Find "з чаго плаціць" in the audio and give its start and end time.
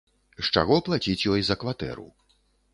0.39-1.27